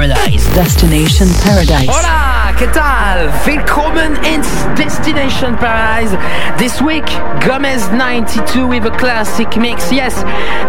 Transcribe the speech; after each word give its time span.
Paradise. 0.00 0.46
Destination 0.54 1.28
Paradise. 1.44 1.86
Hola, 1.90 2.29
¿qué 2.60 2.66
tal? 2.74 3.32
Willkommen 3.46 4.22
in 4.22 4.42
Destination 4.76 5.56
Paradise. 5.56 6.10
This 6.58 6.82
week, 6.82 7.06
Gomez 7.46 7.90
92 7.90 8.66
with 8.66 8.84
a 8.84 8.90
classic 8.98 9.56
mix. 9.56 9.90
Yes, 9.90 10.14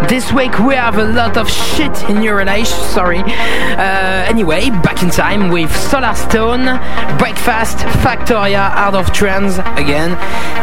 this 0.09 0.31
week 0.31 0.57
we 0.59 0.75
have 0.75 0.97
a 0.97 1.03
lot 1.03 1.35
of 1.35 1.49
shit 1.49 1.91
in 2.09 2.23
Eurodance, 2.23 2.67
sorry. 2.93 3.19
Uh, 3.19 4.23
anyway, 4.25 4.69
back 4.69 5.03
in 5.03 5.09
time 5.09 5.49
with 5.49 5.69
Solarstone, 5.69 6.79
Breakfast, 7.19 7.79
Factoria, 7.99 8.71
Out 8.71 8.95
of 8.95 9.11
Trance 9.11 9.57
again. 9.77 10.15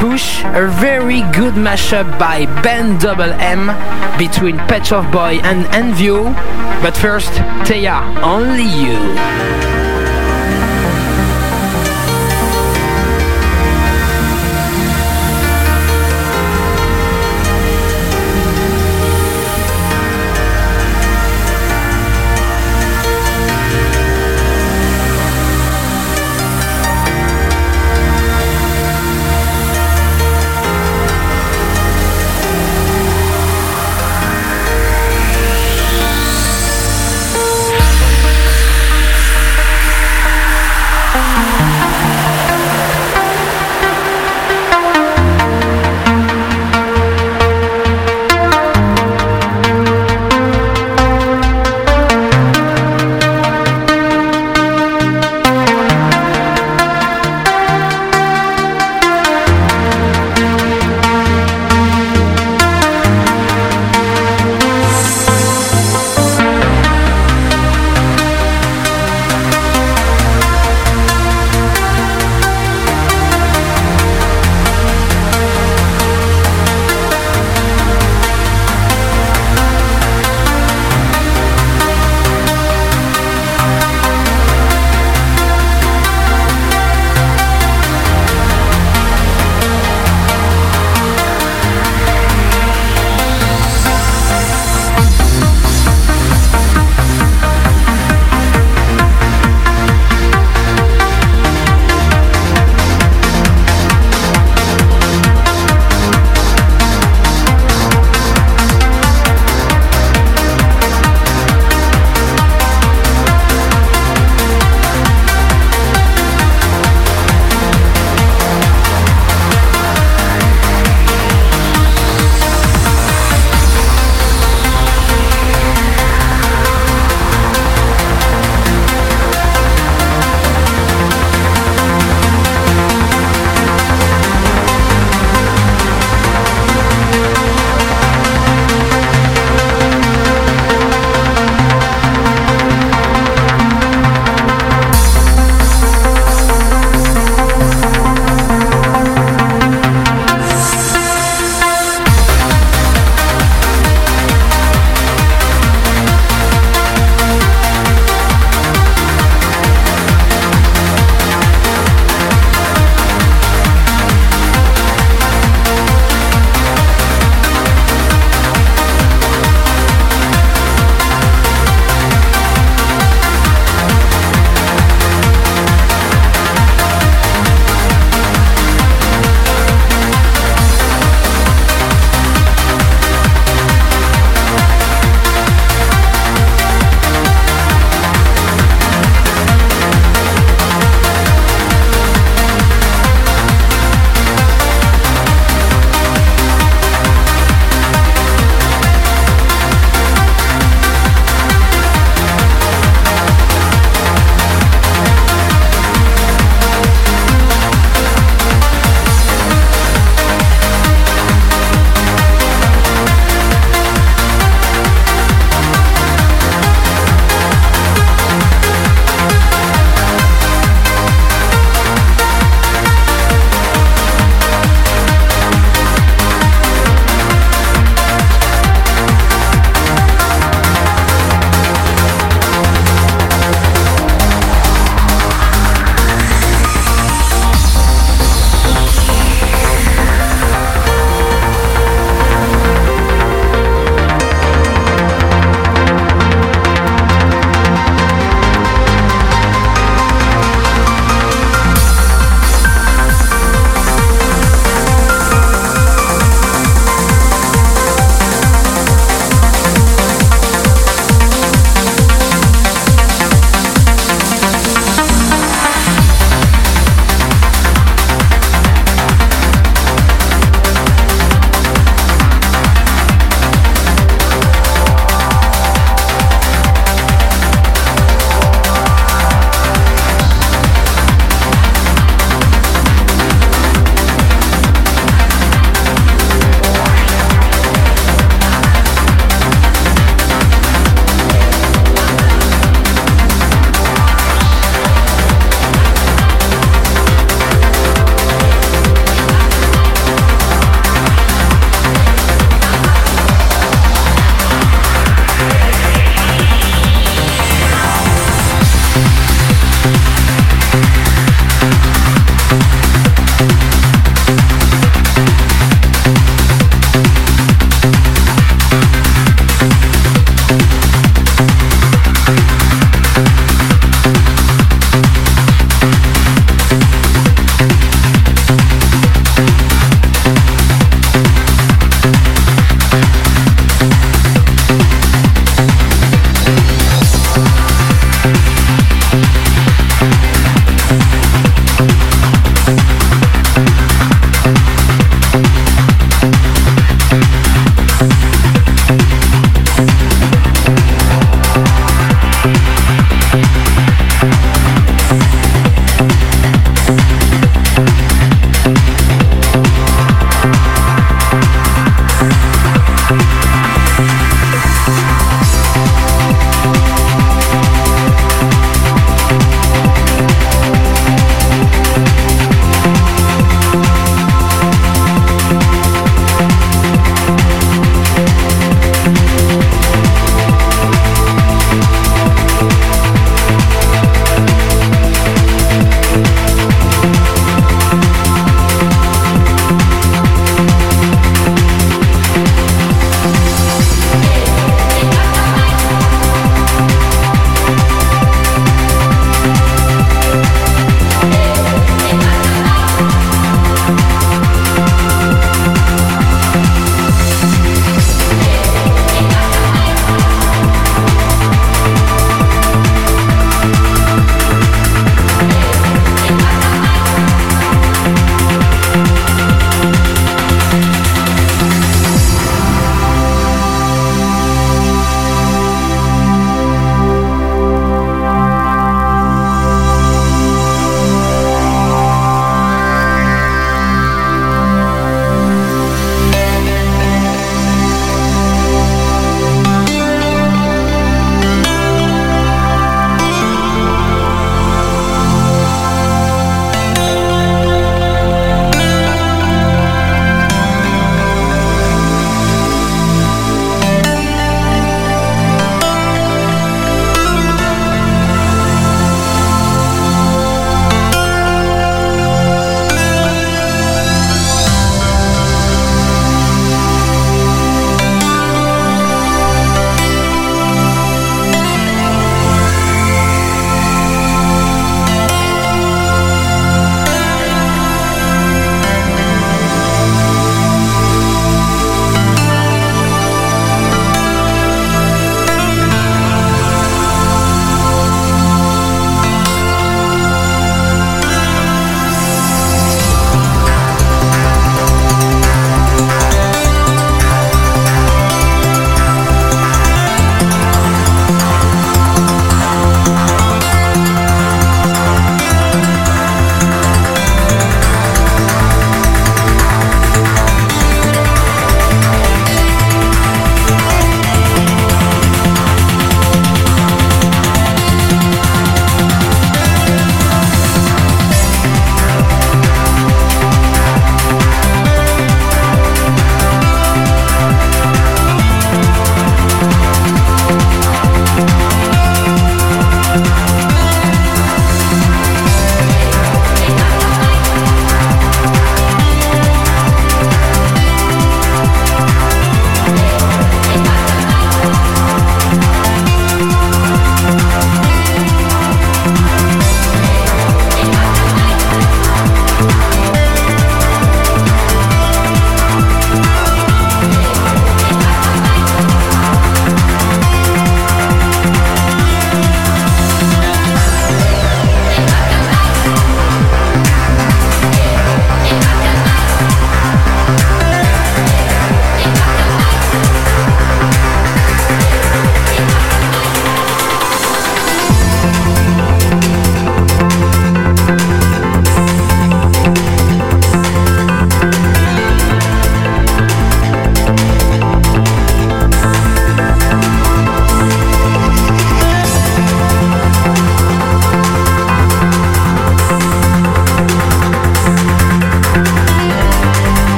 Push, 0.00 0.44
a 0.44 0.68
very 0.78 1.22
good 1.32 1.54
mashup 1.54 2.18
by 2.18 2.44
Ben 2.62 2.98
Double 2.98 3.32
M 3.40 3.68
between 4.18 4.58
Pet 4.68 4.86
Shop 4.86 5.10
Boy 5.10 5.40
and 5.42 5.64
Envio. 5.72 6.34
But 6.82 6.94
first, 6.94 7.32
Teya, 7.64 8.22
only 8.22 8.64
you. 8.64 9.73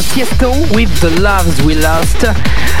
Tiesto 0.00 0.50
with 0.74 0.90
The 1.00 1.10
Loves 1.20 1.62
We 1.62 1.74
Lost. 1.74 2.22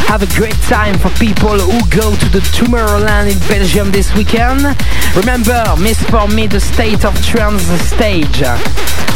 Have 0.08 0.22
a 0.22 0.36
great 0.36 0.56
time 0.62 0.98
for 0.98 1.10
people 1.18 1.58
who 1.58 1.80
go 1.90 2.14
to 2.14 2.28
the 2.30 2.40
Tomorrowland 2.56 3.32
in 3.32 3.38
Belgium 3.48 3.90
this 3.90 4.14
weekend. 4.14 4.62
Remember, 5.14 5.62
Miss 5.78 6.02
For 6.04 6.26
Me, 6.28 6.46
the 6.46 6.60
State 6.60 7.04
of 7.04 7.14
Trance 7.24 7.62
stage. 7.82 8.42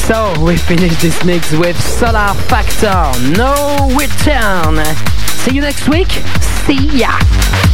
So, 0.06 0.34
we 0.42 0.56
finish 0.56 1.00
this 1.00 1.24
mix 1.24 1.52
with 1.52 1.80
Solar 1.80 2.34
Factor. 2.48 3.12
No 3.36 3.88
return. 3.96 4.84
See 5.44 5.54
you 5.54 5.62
next 5.62 5.88
week. 5.88 6.10
See 6.66 6.98
ya. 6.98 7.65